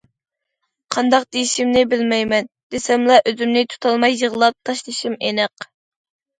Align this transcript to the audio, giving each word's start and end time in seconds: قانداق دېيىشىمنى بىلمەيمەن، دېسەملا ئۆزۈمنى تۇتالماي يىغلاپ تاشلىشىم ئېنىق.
قانداق 0.95 1.27
دېيىشىمنى 1.37 1.83
بىلمەيمەن، 1.91 2.49
دېسەملا 2.77 3.21
ئۆزۈمنى 3.33 3.65
تۇتالماي 3.77 4.21
يىغلاپ 4.25 4.59
تاشلىشىم 4.73 5.23
ئېنىق. 5.25 5.73